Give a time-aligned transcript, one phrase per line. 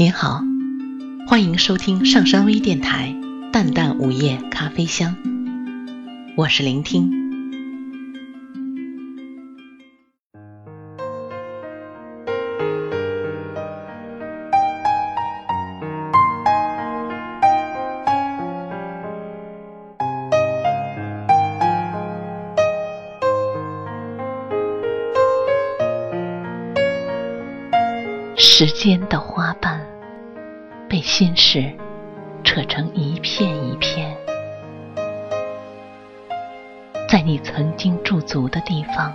[0.00, 0.42] 您好，
[1.26, 3.12] 欢迎收听上山微电台
[3.50, 5.16] 《淡淡午夜咖啡香》，
[6.36, 7.18] 我是聆听。
[28.40, 29.80] 时间的花瓣
[30.88, 31.70] 被心事
[32.42, 34.16] 扯成一片一片，
[37.06, 39.14] 在你曾经驻足的地方，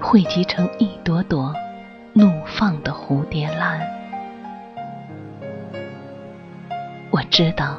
[0.00, 1.54] 汇集成一朵朵
[2.14, 3.78] 怒放的蝴蝶兰。
[7.10, 7.76] 我知道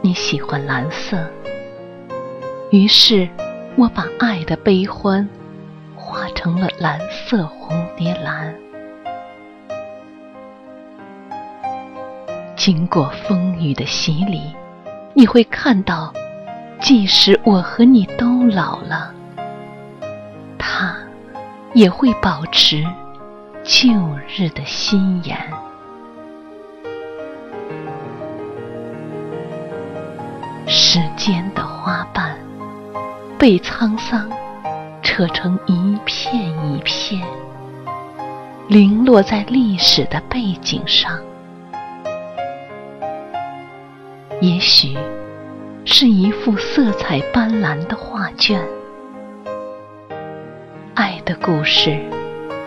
[0.00, 1.18] 你喜欢蓝色，
[2.70, 3.28] 于是
[3.76, 5.28] 我把爱的悲欢
[5.94, 8.54] 化成了蓝色蝴蝶兰。
[12.68, 14.42] 经过风雨的洗礼，
[15.14, 16.12] 你会看到，
[16.78, 19.10] 即使我和你都老了，
[20.58, 20.94] 它
[21.72, 22.84] 也会保持
[23.64, 23.88] 旧
[24.28, 25.34] 日的心颜。
[30.66, 32.36] 时间的花瓣
[33.38, 34.30] 被沧桑
[35.00, 37.26] 扯成一片一片，
[38.68, 41.18] 零落在历史的背景上。
[44.40, 44.96] 也许
[45.84, 48.62] 是一幅色彩斑斓的画卷，
[50.94, 51.98] 爱的故事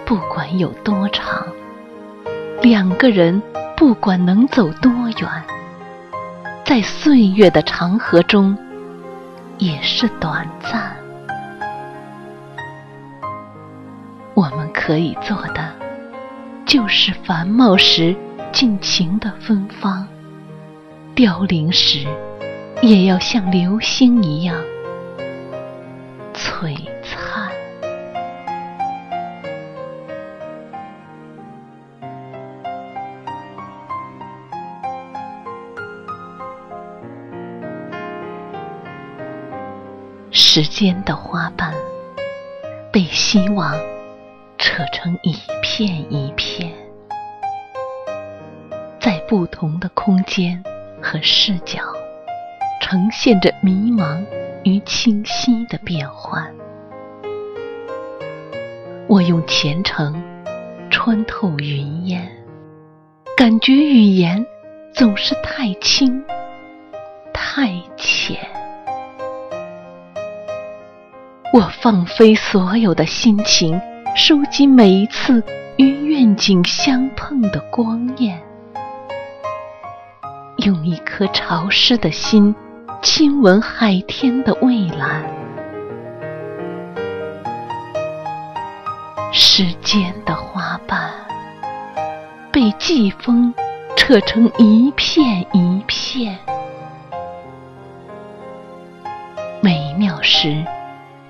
[0.05, 1.47] 不管有多长，
[2.61, 3.42] 两个人
[3.77, 5.44] 不管能走多远，
[6.66, 8.58] 在岁月的长河中
[9.58, 10.94] 也是短暂。
[14.33, 15.72] 我们可以做的，
[16.66, 18.14] 就是繁茂时
[18.52, 20.05] 尽情的芬芳。
[21.23, 22.08] 凋零时，
[22.81, 24.59] 也要像流星一样
[26.33, 27.52] 璀璨。
[40.31, 41.71] 时间的花瓣
[42.92, 43.76] 被希望
[44.58, 46.73] 扯成一片一片，
[48.99, 50.64] 在不同的空间。
[51.02, 51.80] 和视角
[52.82, 54.23] 呈现着迷茫
[54.64, 56.54] 与清晰的变幻。
[59.08, 60.22] 我用虔诚
[60.90, 62.30] 穿透云烟，
[63.36, 64.45] 感觉语言
[64.94, 66.23] 总是太轻
[67.34, 68.38] 太浅。
[71.54, 73.82] 我放飞所有的心情，
[74.16, 75.44] 收集每一次
[75.78, 78.42] 与愿景相碰的光焰。
[80.66, 82.54] 用一颗潮湿的心，
[83.02, 85.23] 亲吻海天的蔚蓝。
[89.32, 91.10] 时间的花瓣
[92.52, 93.52] 被季风
[93.95, 96.38] 扯成一片一片。
[99.61, 100.64] 美妙时，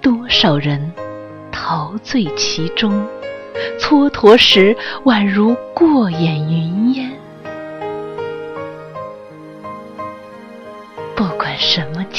[0.01, 0.91] 多少人
[1.53, 2.91] 陶醉其中；
[3.79, 4.75] 蹉跎时，
[5.05, 6.80] 宛如过眼云烟。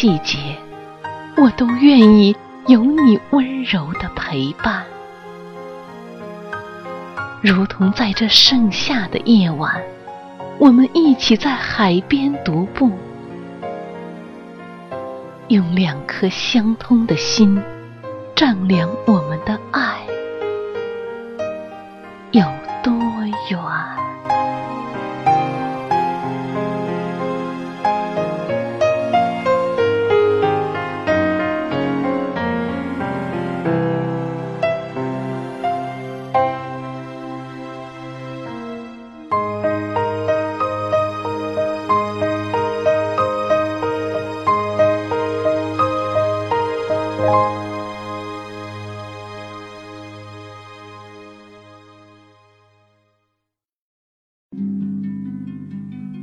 [0.02, 0.56] 季节，
[1.36, 2.34] 我都愿意
[2.66, 4.82] 有你温柔的陪伴，
[7.40, 9.80] 如同在这盛夏的夜晚，
[10.58, 12.90] 我们一起在海边独步，
[15.46, 17.62] 用两颗相通的心
[18.34, 20.00] 丈量我们的爱
[22.32, 22.42] 有
[22.82, 22.92] 多
[23.48, 24.11] 远。